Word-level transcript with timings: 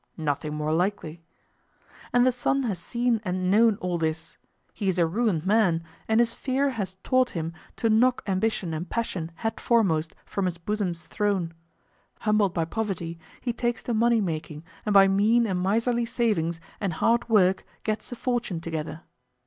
Nothing 0.17 0.55
more 0.55 0.73
likely. 0.73 1.21
And 2.11 2.25
the 2.25 2.31
son 2.31 2.63
has 2.63 2.79
seen 2.79 3.21
and 3.23 3.51
known 3.51 3.75
all 3.75 3.99
this—he 3.99 4.87
is 4.89 4.97
a 4.97 5.05
ruined 5.05 5.45
man, 5.45 5.83
and 6.07 6.19
his 6.19 6.33
fear 6.33 6.71
has 6.71 6.95
taught 7.03 7.29
him 7.29 7.53
to 7.75 7.87
knock 7.87 8.23
ambition 8.25 8.73
and 8.73 8.89
passion 8.89 9.31
headforemost 9.43 10.13
from 10.25 10.45
his 10.45 10.57
bosom's 10.57 11.03
throne; 11.03 11.53
humbled 12.21 12.51
by 12.55 12.65
poverty 12.65 13.19
he 13.41 13.53
takes 13.53 13.83
to 13.83 13.93
money 13.93 14.21
making 14.21 14.63
and 14.87 14.93
by 14.95 15.07
mean 15.07 15.45
and 15.45 15.59
miserly 15.61 16.05
savings 16.05 16.59
and 16.79 16.93
hard 16.93 17.29
work 17.29 17.63
gets 17.83 18.11
a 18.11 18.15
fortune 18.15 18.59
together. 18.59 19.01